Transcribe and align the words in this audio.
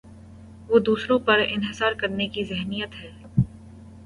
وہ 0.69 0.79
دوسروں 0.79 1.17
پر 1.19 1.41
انحصار 1.47 1.91
کرنے 1.93 2.27
کی 2.27 2.43
ذہنیت 2.43 2.95
ہے۔ 3.01 3.11